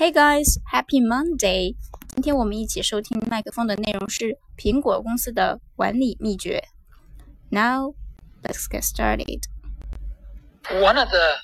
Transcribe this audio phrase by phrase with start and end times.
[0.00, 1.76] Hey guys, Happy Monday！
[2.08, 6.64] 今天我们一起收听麦克风的内容是苹果公司的管理秘诀。
[7.50, 7.94] Now,
[8.42, 9.44] let's get started.
[10.70, 11.36] One of the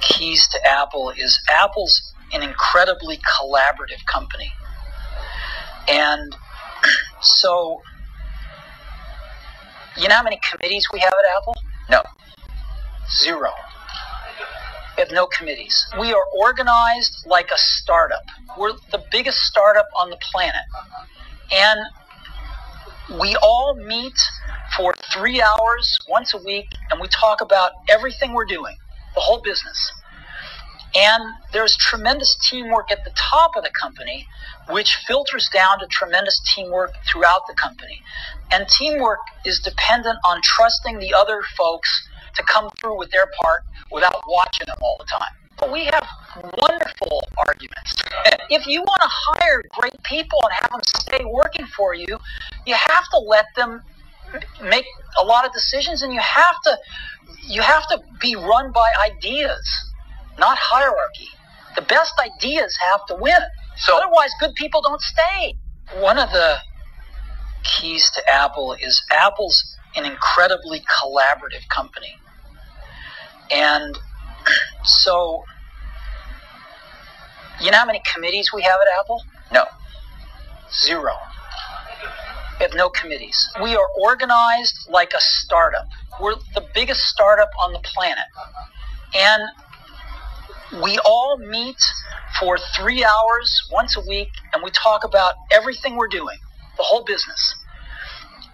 [0.00, 2.00] keys to Apple is Apple's
[2.32, 4.50] an incredibly collaborative company.
[5.86, 6.34] And
[7.20, 7.82] so,
[9.96, 11.54] you know how many committees we have at Apple?
[11.90, 12.02] No.
[13.22, 13.52] Zero.
[14.99, 15.87] We have no committees.
[15.97, 18.25] We are organized like a startup.
[18.57, 20.63] We're the biggest startup on the planet.
[21.53, 21.79] And
[23.21, 24.19] we all meet
[24.75, 28.75] for three hours once a week and we talk about everything we're doing,
[29.15, 29.93] the whole business.
[30.93, 31.23] And
[31.53, 34.27] there's tremendous teamwork at the top of the company,
[34.69, 38.01] which filters down to tremendous teamwork throughout the company.
[38.51, 43.61] And teamwork is dependent on trusting the other folks to come through with their part
[43.91, 45.29] without watching them all the time.
[45.59, 46.07] But we have
[46.59, 47.95] wonderful arguments.
[48.51, 52.07] If you want to hire great people and have them stay working for you,
[52.65, 53.81] you have to let them
[54.61, 54.85] make
[55.21, 56.77] a lot of decisions and you have to
[57.47, 59.61] you have to be run by ideas,
[60.39, 61.29] not hierarchy.
[61.75, 63.39] The best ideas have to win.
[63.77, 65.55] So otherwise good people don't stay.
[65.91, 66.57] One of the
[67.63, 69.63] keys to Apple is Apple's
[69.95, 72.21] an incredibly collaborative company.
[73.51, 73.97] And
[74.83, 75.43] so,
[77.61, 79.21] you know how many committees we have at Apple?
[79.51, 79.65] No.
[80.85, 81.13] Zero.
[82.59, 83.49] We have no committees.
[83.63, 85.87] We are organized like a startup.
[86.21, 88.25] We're the biggest startup on the planet.
[89.15, 89.43] And
[90.83, 91.81] we all meet
[92.39, 96.37] for three hours once a week and we talk about everything we're doing,
[96.77, 97.55] the whole business.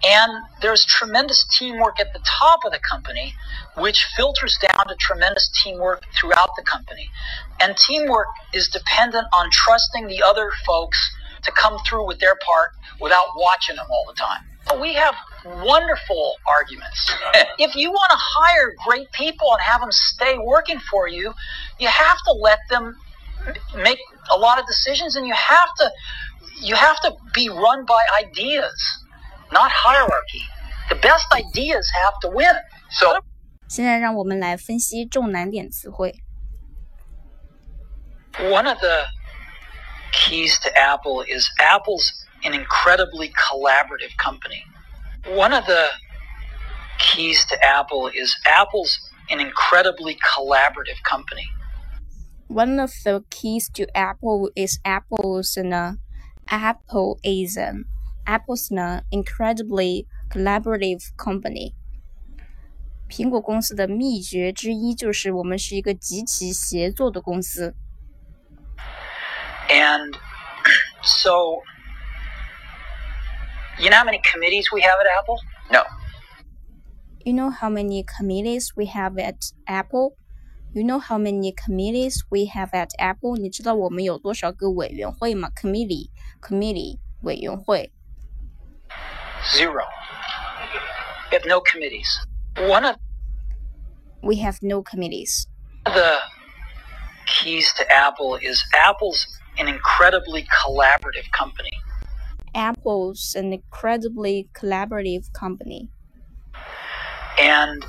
[0.05, 3.33] And there's tremendous teamwork at the top of the company,
[3.77, 7.09] which filters down to tremendous teamwork throughout the company.
[7.59, 10.97] And teamwork is dependent on trusting the other folks
[11.43, 14.43] to come through with their part without watching them all the time.
[14.67, 15.13] But we have
[15.45, 17.13] wonderful arguments.
[17.59, 21.33] if you want to hire great people and have them stay working for you,
[21.79, 22.95] you have to let them
[23.75, 23.99] make
[24.33, 25.91] a lot of decisions and you have to
[26.61, 29.03] you have to be run by ideas
[29.51, 30.41] not hierarchy.
[30.89, 32.53] The best ideas have to win.
[32.91, 33.17] So
[33.68, 36.22] 现在让我们来分析重难点词汇。
[38.48, 39.04] one of the
[40.12, 42.10] keys to Apple is Apple's
[42.42, 44.64] an incredibly collaborative company.
[45.26, 45.88] One of the
[46.98, 51.44] keys to Apple is Apple's an incredibly collaborative company.
[52.48, 55.98] One of the keys to Apple is Apple's 呢，
[56.48, 57.84] Apple is an
[58.26, 61.74] Apple's 呢 incredibly collaborative company。
[63.08, 67.74] 苹果公司的秘诀之一就是我们是一个极其协作的公司。
[69.68, 70.14] And
[71.02, 71.62] so,
[73.78, 75.38] you know how many committees we have at Apple?
[75.70, 75.84] No.
[77.24, 80.16] You know how many committees we have at Apple?
[80.72, 83.36] You know how many committees we have at Apple?
[83.36, 85.50] 你知道我们有多少个委员会吗？
[85.50, 87.92] Committee, committee 委员会。
[89.52, 89.84] Zero.
[91.30, 92.06] We have no committees.
[92.57, 92.95] One of
[94.23, 95.47] We have no committees.
[95.85, 96.17] the
[97.27, 99.27] keys to Apple is Apple's
[99.57, 101.71] an incredibly collaborative company.
[102.53, 105.89] Apple's an incredibly collaborative company.
[107.37, 107.85] And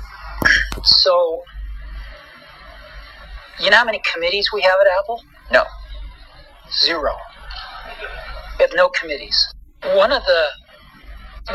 [0.83, 1.43] so,
[3.59, 5.23] you know how many committees we have at Apple?
[5.51, 5.63] No.
[6.83, 7.13] Zero.
[8.59, 9.53] We have no committees.
[9.93, 10.47] One of the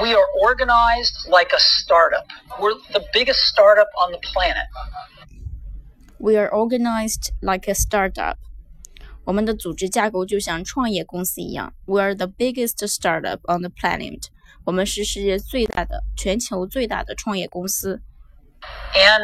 [0.02, 2.28] we are organized like a startup.
[2.60, 4.68] We're the biggest startup on the planet.
[6.20, 8.38] We are organized like a startup.
[9.26, 11.74] 我们的组织架构就像创业公司一样。
[11.86, 14.28] We are the biggest startup on the planet.
[14.66, 18.02] 我们是世界最大的、全球最大的创业公司。
[18.94, 19.24] And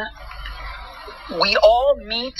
[1.38, 2.36] we all meet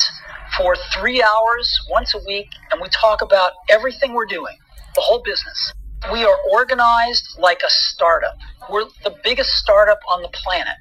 [0.57, 4.57] for three hours once a week and we talk about everything we're doing,
[4.95, 5.75] the whole business.
[6.12, 8.38] We are organized like a startup.
[8.70, 10.76] We're the biggest startup on the planet.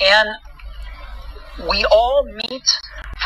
[0.00, 0.28] And
[1.70, 2.68] we all meet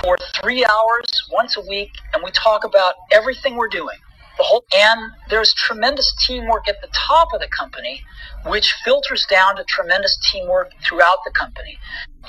[0.02, 3.98] for three hours once a week and we talk about everything we're doing.
[4.38, 8.02] The whole, and there's tremendous teamwork at the top of the company,
[8.46, 11.76] which filters down to tremendous teamwork throughout the company.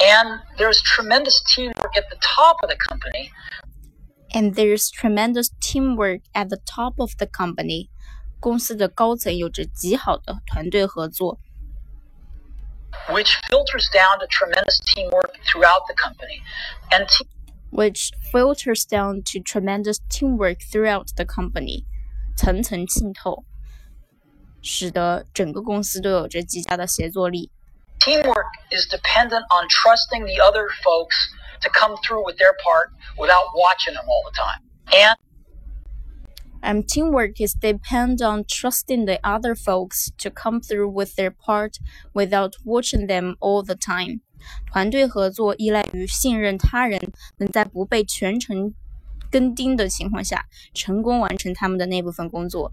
[0.04, 3.32] And there's tremendous teamwork at the top of the company,
[4.34, 7.90] And there's tremendous teamwork at the top of the company.
[8.41, 11.39] 公司的高层有着极好的团队合作。
[13.09, 16.43] which filters down to tremendous teamwork throughout the company.
[16.91, 17.29] And te-
[17.71, 21.85] which filters down to tremendous teamwork throughout the company，
[22.37, 23.45] 层层浸透，
[24.63, 27.51] 使得整个公司都有着极佳的协作力。
[28.01, 31.17] Teamwork is dependent on trusting the other folks
[31.61, 34.63] to come through with their part without watching them all the time.
[34.93, 35.17] And
[36.63, 41.79] and teamwork is depend on trusting the other folks to come through with their part
[42.13, 44.21] without watching them all the time.
[44.71, 47.01] 团队合作依赖于信任他人，
[47.39, 48.75] 能在不被全程
[49.31, 52.73] 跟盯的情况下，成功完成他们的那部分工作。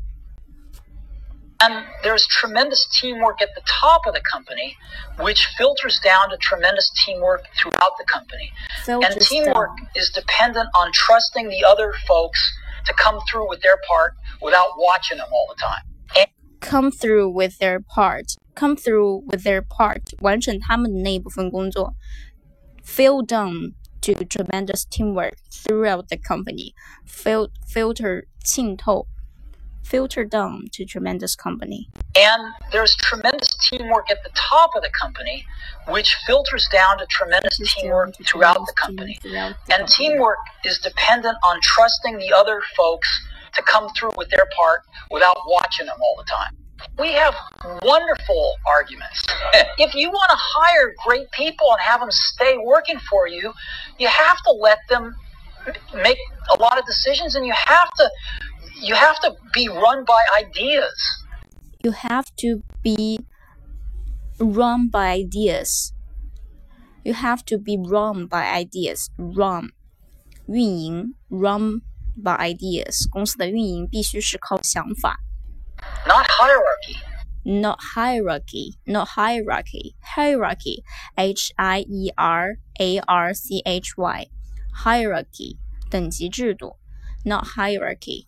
[1.59, 4.75] And there's tremendous teamwork at the top of the company,
[5.17, 8.51] which filters down to tremendous teamwork throughout the company.
[8.83, 9.87] Filters and teamwork down.
[9.95, 12.39] is dependent on trusting the other folks
[12.87, 15.83] to come through with their part without watching them all the time.
[16.15, 16.27] And
[16.59, 21.93] come through with their part, come through with their part，完成他们的那一部分工作。
[22.83, 26.73] Feel down to tremendous teamwork throughout the company.
[27.05, 29.07] Fil filter 浸透
[29.82, 31.88] Filter down to tremendous company.
[32.16, 35.44] And there's tremendous teamwork at the top of the company,
[35.88, 39.18] which filters down to tremendous teamwork throughout the company.
[39.70, 43.08] And teamwork is dependent on trusting the other folks
[43.54, 44.80] to come through with their part
[45.10, 46.52] without watching them all the time.
[46.98, 47.34] We have
[47.82, 49.26] wonderful arguments.
[49.78, 53.52] if you want to hire great people and have them stay working for you,
[53.98, 55.14] you have to let them
[55.94, 56.18] make
[56.56, 58.10] a lot of decisions and you have to
[58.81, 60.93] you have to be run by ideas.
[61.83, 63.19] You have to be
[64.39, 65.93] run by ideas.
[67.03, 69.09] You have to be run by ideas.
[69.17, 69.71] Run
[70.47, 71.81] 运营 run
[72.21, 73.07] by ideas.
[73.09, 75.19] 公司的运营必须是靠想法。
[76.05, 76.97] not hierarchy.
[77.45, 80.81] not hierarchy, not hierarchy, hierarchy,
[81.17, 84.27] H I E R A R C H Y,
[84.73, 85.57] hierarchy
[85.89, 86.77] 等级制度，
[87.25, 88.25] not hierarchy.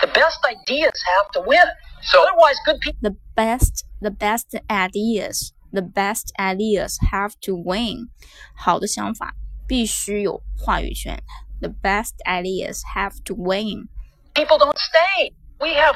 [0.00, 1.66] The best ideas have to win.
[2.02, 2.98] So otherwise, good people.
[3.02, 8.08] The best, the best ideas, the best ideas have to win.
[8.54, 9.34] 好的想法
[9.66, 11.22] 必须有话语权。
[11.60, 13.88] The best ideas have to win.
[14.34, 15.32] People don't stay.
[15.60, 15.94] We have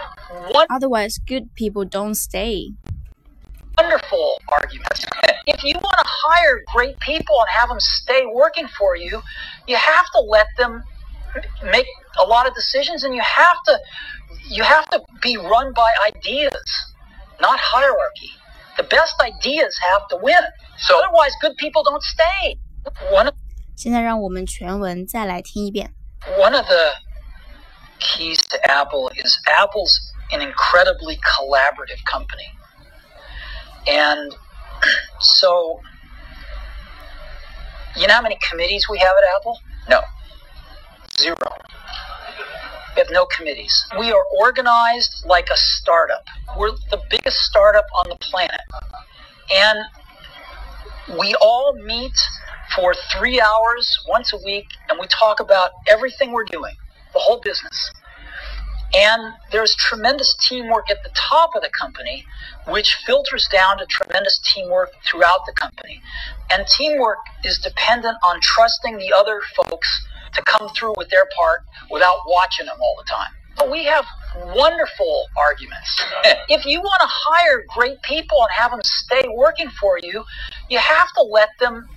[0.53, 2.75] one Otherwise, good people don't stay.
[3.79, 5.07] wonderful arguments.
[5.47, 9.23] If you want to hire great people and have them stay working for you,
[9.67, 10.83] you have to let them
[11.65, 11.87] make
[12.19, 13.79] a lot of decisions, and you have to
[14.49, 16.71] you have to be run by ideas,
[17.41, 18.33] not hierarchy.
[18.77, 20.43] The best ideas have to win.
[20.79, 22.59] So otherwise, good people don't stay.
[23.11, 23.35] One of
[23.77, 25.99] 现在让我们全文再来听一遍。
[26.37, 26.93] one of the
[28.01, 32.49] keys to Apple is Apple's an incredibly collaborative company.
[33.87, 34.35] And
[35.21, 35.81] so,
[37.97, 39.59] you know how many committees we have at Apple?
[39.89, 40.03] No.
[41.18, 41.36] Zero.
[42.96, 43.86] We have no committees.
[44.00, 46.26] We are organized like a startup.
[46.58, 48.62] We're the biggest startup on the planet.
[49.54, 49.80] And
[51.20, 52.16] we all meet
[52.76, 56.74] for three hours once a week and we talk about everything we're doing,
[57.14, 57.92] the whole business.
[58.96, 62.26] And there's tremendous teamwork at the top of the company,
[62.68, 66.00] which filters down to tremendous teamwork throughout the company.
[66.52, 71.62] And teamwork is dependent on trusting the other folks to come through with their part
[71.90, 73.32] without watching them all the time.
[73.56, 74.06] But we have
[74.56, 76.04] wonderful arguments.
[76.50, 80.24] if you want to hire great people and have them stay working for you,
[80.70, 81.88] you have to let them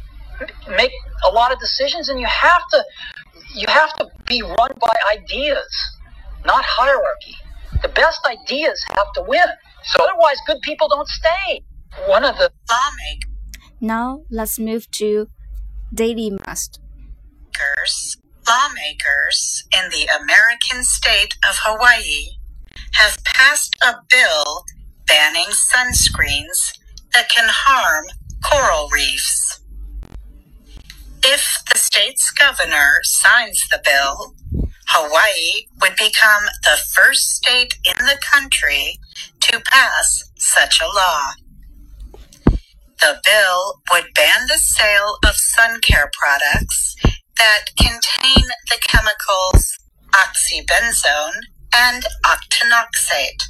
[0.77, 0.93] make
[1.27, 2.85] a lot of decisions and you have to
[3.55, 5.97] you have to be run by ideas,
[6.45, 7.37] not hierarchy.
[7.81, 9.47] The best ideas have to win.
[9.85, 11.63] So otherwise good people don't stay.
[12.07, 13.31] One of the lawmakers
[13.81, 15.29] Now let's move to
[15.95, 16.81] daily must.
[18.49, 22.39] Lawmakers in the American state of Hawaii
[22.93, 24.65] have passed a bill
[25.07, 26.73] banning sunscreens
[27.15, 28.07] that can harm
[28.45, 29.61] coral reefs.
[31.25, 34.35] If the state's governor signs the bill,
[34.89, 38.99] Hawaii would become the first state in the country
[39.41, 41.33] to pass such a law.
[43.01, 46.97] The bill would ban the sale of sun care products
[47.39, 49.79] that contain the chemicals
[50.13, 51.41] oxybenzone
[51.75, 53.43] and octinoxate.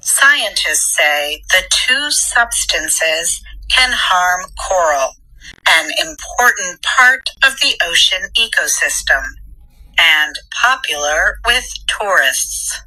[0.00, 5.12] Scientists say the two substances can harm coral,
[5.68, 9.24] an important part of the ocean ecosystem,
[9.98, 12.82] and popular with tourists.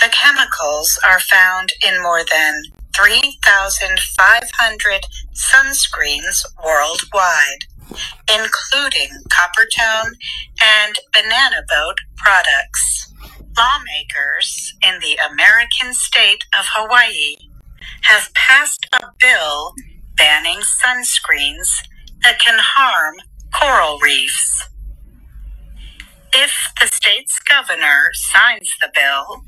[0.00, 2.64] The chemicals are found in more than
[2.96, 7.66] 3,500 sunscreens worldwide.
[8.28, 10.12] Including Coppertone
[10.62, 13.12] and Banana Boat products.
[13.56, 17.36] Lawmakers in the American state of Hawaii
[18.02, 19.74] have passed a bill
[20.16, 21.82] banning sunscreens
[22.22, 23.16] that can harm
[23.52, 24.68] coral reefs.
[26.34, 29.44] If the state's governor signs the bill,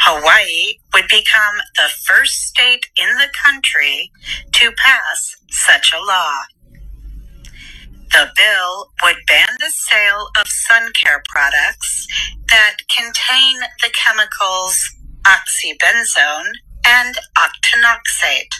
[0.00, 4.10] Hawaii would become the first state in the country
[4.52, 6.34] to pass such a law.
[8.16, 12.06] The bill would ban the sale of sun care products
[12.48, 14.82] that contain the chemicals
[15.26, 16.52] oxybenzone
[16.86, 18.54] and octinoxate.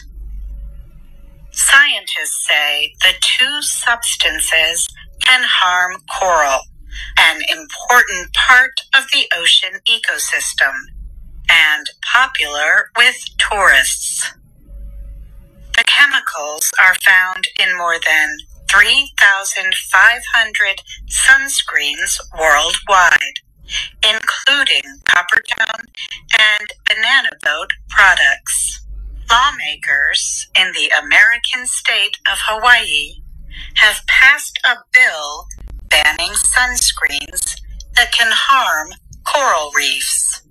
[1.49, 4.87] Scientists say the two substances
[5.21, 6.61] can harm coral,
[7.17, 10.75] an important part of the ocean ecosystem,
[11.49, 14.33] and popular with tourists.
[15.75, 18.37] The chemicals are found in more than
[18.77, 23.41] 3,500 sunscreens worldwide,
[24.03, 25.85] including Coppertone
[26.37, 28.85] and Banana Boat products.
[29.31, 33.23] Lawmakers in the American state of Hawaii
[33.77, 35.47] have passed a bill
[35.89, 37.59] banning sunscreens
[37.95, 38.89] that can harm
[39.25, 40.43] coral reefs.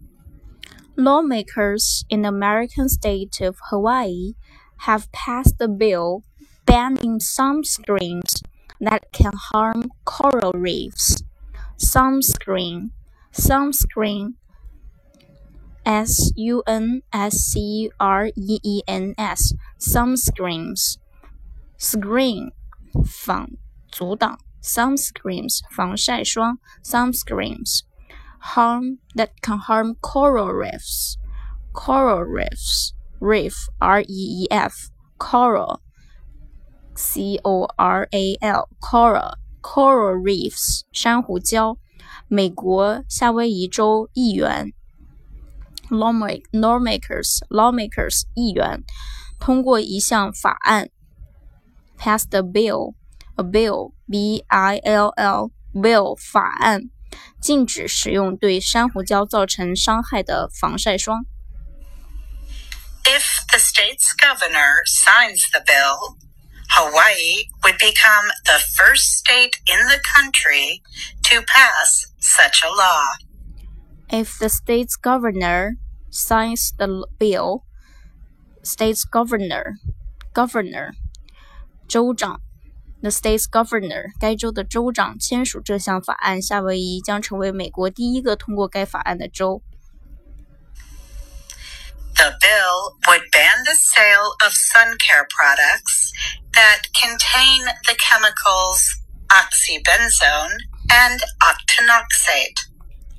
[0.96, 4.34] Lawmakers in the American state of Hawaii
[4.78, 6.24] have passed a bill
[6.65, 8.41] banning sunscreens
[8.79, 11.23] that can harm coral reefs.
[11.77, 12.91] Sunscreen,
[13.33, 14.35] sunscreen,
[15.85, 20.97] S U N S C R E E N S, sunscreens,
[21.81, 22.51] screen
[23.03, 23.57] 防
[23.91, 27.81] 阻挡 sunscreens 防晒霜 sunscreens
[28.53, 31.17] harm that can harm coral reefs
[31.73, 35.81] coral reefs reef R E E F coral
[36.95, 41.77] C O R A L coral coral reefs 珊瑚礁，
[42.27, 44.73] 美国夏威夷州议员
[45.89, 48.83] lawmak lawmakers lawmakers 议员
[49.39, 50.89] 通过一项法案
[51.97, 52.93] passed a bill
[53.35, 56.89] a bill B I L L bill 法案
[57.41, 61.25] 禁止使用对珊瑚礁造成伤害的防晒霜。
[63.03, 66.15] If the state's governor signs the bill,
[66.75, 70.81] Hawaii would become the first state in the country
[71.23, 73.03] to pass such a law.
[74.09, 75.77] If the state's governor
[76.09, 77.63] signs the l- bill,
[78.63, 79.75] state's governor,
[80.33, 80.91] governor,
[81.87, 82.39] 州长，
[83.01, 89.61] the state's governor，该州的州长签署这项法案，夏威夷将成为美国第一个通过该法案的州。
[92.17, 96.11] The bill would ban the sale of sun care products
[96.53, 98.97] that contain the chemicals
[99.29, 100.57] oxybenzone
[100.91, 102.67] and octinoxate.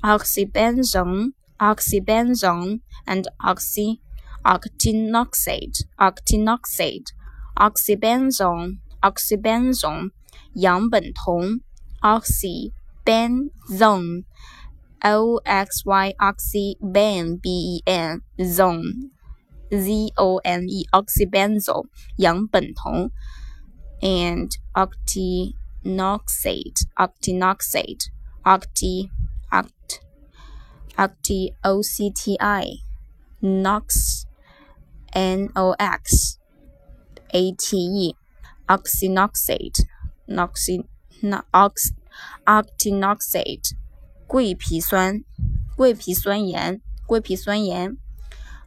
[0.03, 4.01] oxybenzone, oxybenzone, and oxy,
[4.45, 7.07] octinoxate, octinoxate,
[7.57, 10.11] oxybenzone, oxybenzone,
[10.55, 11.61] 氧苯酮
[12.03, 14.23] oxybenzone,
[15.03, 19.09] o x y oxyben b e n zone,
[19.71, 21.87] z o n e oxybenzone
[22.17, 23.11] 氧苯酮
[24.01, 28.09] and octinoxate, octinoxate,
[28.45, 29.09] octi
[29.51, 29.99] oct
[30.97, 32.83] octi o c t i
[33.41, 34.25] nox
[35.13, 36.37] n o x
[37.33, 38.15] a t e
[38.67, 39.85] oxinoxate
[40.27, 40.83] noxi
[41.21, 41.91] no, ox
[42.45, 43.75] octinoxate
[44.27, 45.23] 桂皮酸
[45.75, 47.97] 桂皮酸盐桂皮酸盐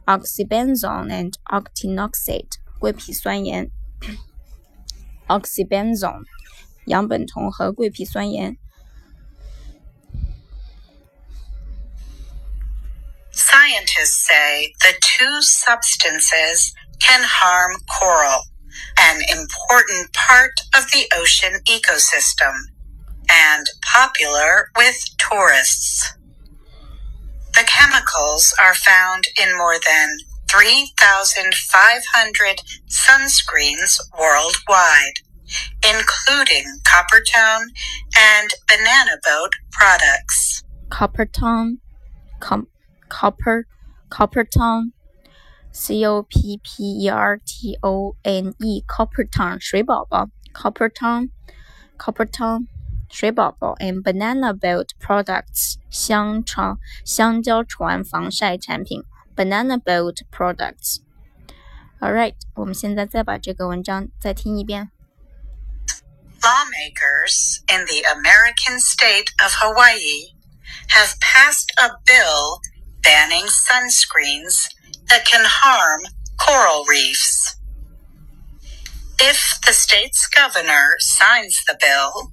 [0.05, 3.69] oxybenzone and octinoxate 桂皮酸盐
[5.27, 6.23] oxybenzone
[6.85, 8.57] 氧苯酮和桂皮酸盐
[13.33, 18.41] Scientists say the two substances can harm coral,
[18.97, 22.53] an important part of the ocean ecosystem,
[23.29, 26.13] and popular with tourists.
[27.53, 30.19] The chemicals are found in more than
[30.49, 35.19] 3,500 sunscreens worldwide,
[35.83, 37.69] including Coppertone
[38.15, 40.63] and Banana Boat products.
[40.89, 41.79] Coppertone,
[42.39, 42.67] com,
[43.09, 43.67] copper,
[44.09, 44.93] Coppertone,
[45.73, 51.31] C O P P E R T O N E, Coppertone 水宝宝，Coppertone,
[51.97, 52.67] Coppertone
[53.11, 59.03] 水宝宝，and Banana Boat products 香肠香蕉船防晒产品，
[59.35, 64.91] Banana Boat products。All right，我们现在再把这个文章再听一遍。
[66.41, 70.35] Lawmakers in the American state of Hawaii
[70.89, 72.61] have passed a bill
[73.01, 74.67] banning sunscreens
[75.07, 76.03] that can harm
[76.37, 77.55] coral reefs.
[79.17, 82.31] If the state's governor signs the bill,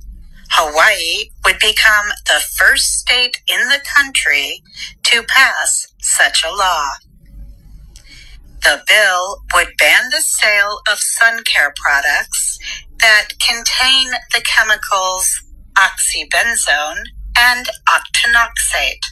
[0.52, 4.64] Hawaii would become the first state in the country
[5.06, 6.90] to pass such a law.
[8.64, 12.60] The bill would ban the sale of sun care products
[13.00, 15.42] that contain the chemicals
[15.78, 17.04] oxybenzone
[17.38, 19.06] and octinoxate.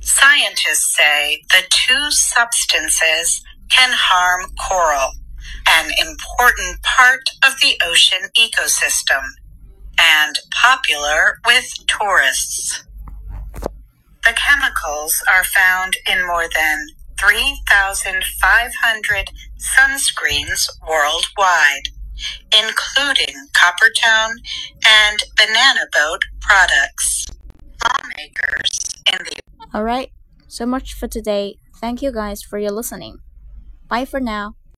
[0.00, 5.12] Scientists say the two substances can harm coral,
[5.68, 9.22] an important part of the ocean ecosystem,
[10.00, 12.84] and popular with tourists.
[14.24, 16.88] The chemicals are found in more than
[17.18, 21.88] 3,500 sunscreens worldwide,
[22.52, 24.34] including Coppertone
[24.86, 27.26] and Banana Boat products.
[27.82, 28.78] Lawmakers
[29.12, 29.40] in the
[29.74, 30.12] Alright,
[30.46, 31.58] so much for today.
[31.80, 33.18] Thank you guys for your listening.
[33.88, 34.57] Bye for now.